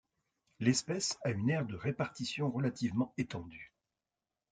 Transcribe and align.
L'espèce 0.59 1.19
a 1.23 1.29
une 1.29 1.51
aire 1.51 1.63
de 1.67 1.75
répartition 1.75 2.49
relativement 2.49 3.13
étendue. 3.19 3.71